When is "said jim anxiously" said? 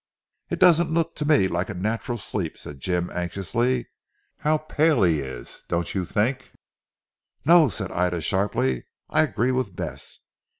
2.57-3.87